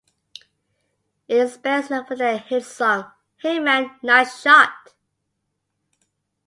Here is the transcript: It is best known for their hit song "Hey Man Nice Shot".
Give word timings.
It 1.27 1.35
is 1.37 1.57
best 1.59 1.91
known 1.91 2.07
for 2.07 2.15
their 2.15 2.39
hit 2.39 2.65
song 2.65 3.11
"Hey 3.37 3.59
Man 3.59 3.91
Nice 4.01 4.41
Shot". 4.41 4.95